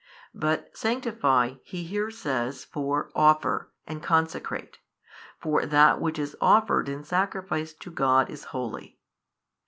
[0.33, 4.79] But sanctify He here says for "offer," and "consecrate;"
[5.37, 8.97] for that which is offered in sacrifice to God is holy.